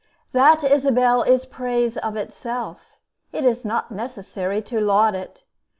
[0.31, 2.99] That, Isabel, is praise of itself,
[3.31, 5.43] It is not necessary to laud it.